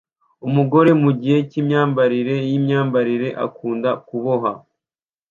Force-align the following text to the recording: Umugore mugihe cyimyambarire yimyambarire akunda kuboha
Umugore 0.47 0.89
mugihe 1.03 1.37
cyimyambarire 1.49 2.35
yimyambarire 2.49 3.29
akunda 3.45 3.89
kuboha 4.07 4.51